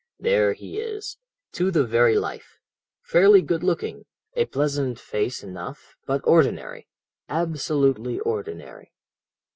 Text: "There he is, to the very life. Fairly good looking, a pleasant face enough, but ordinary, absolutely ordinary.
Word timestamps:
"There 0.19 0.53
he 0.53 0.79
is, 0.79 1.19
to 1.51 1.69
the 1.69 1.83
very 1.83 2.17
life. 2.17 2.57
Fairly 3.03 3.43
good 3.43 3.61
looking, 3.61 4.07
a 4.33 4.45
pleasant 4.45 4.97
face 4.97 5.43
enough, 5.43 5.95
but 6.07 6.21
ordinary, 6.25 6.87
absolutely 7.29 8.19
ordinary. 8.19 8.93